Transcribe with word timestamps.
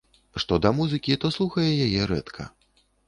Што 0.43 0.57
да 0.65 0.71
музыкі, 0.77 1.17
то 1.25 1.31
слухае 1.37 1.69
яе 1.85 2.01
рэдка. 2.13 2.47